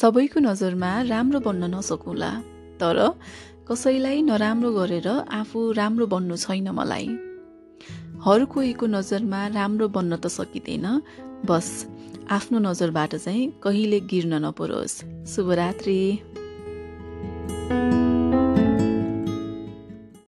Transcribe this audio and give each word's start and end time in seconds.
सबैको 0.00 0.40
नजरमा 0.40 0.90
राम्रो 1.02 1.40
बन्न 1.40 1.64
नसकौँला। 1.74 2.30
तर 2.80 2.98
कसैलाई 3.68 4.22
नराम्रो 4.22 4.70
गरेर 4.72 5.08
आफू 5.08 5.72
राम्रो 5.72 6.06
बन्नु 6.06 6.36
छैन 6.36 6.68
मलाई। 6.68 7.06
हर 8.24 8.44
कोहीको 8.44 8.86
नजरमा 8.86 9.40
राम्रो 9.48 9.88
बन्न 9.88 10.16
त 10.16 10.26
सकिँदैन। 10.26 10.86
बस 11.48 11.68
आफ्नो 12.30 12.58
नजरबाट 12.58 13.14
चाहिँ 13.14 13.52
कहिले 13.62 14.00
गिर्न 14.00 14.44
नपरोस्। 14.44 14.96
शुभरात्री। 15.26 15.98